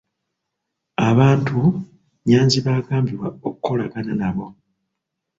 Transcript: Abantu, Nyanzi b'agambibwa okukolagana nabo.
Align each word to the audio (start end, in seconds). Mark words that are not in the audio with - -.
Abantu, 1.09 1.59
Nyanzi 2.27 2.57
b'agambibwa 2.65 3.27
okukolagana 3.47 4.13
nabo. 4.21 4.45